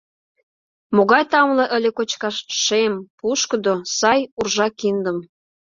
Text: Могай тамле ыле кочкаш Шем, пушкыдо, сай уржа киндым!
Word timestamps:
Могай 0.95 1.23
тамле 1.31 1.65
ыле 1.75 1.89
кочкаш 1.97 2.35
Шем, 2.63 2.93
пушкыдо, 3.17 3.75
сай 3.97 4.19
уржа 4.39 4.67
киндым! 4.79 5.17